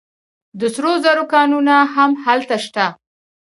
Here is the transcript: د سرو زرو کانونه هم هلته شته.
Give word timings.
د 0.59 0.61
سرو 0.75 0.93
زرو 1.03 1.23
کانونه 1.33 1.75
هم 1.95 2.11
هلته 2.25 2.55
شته. 2.65 2.85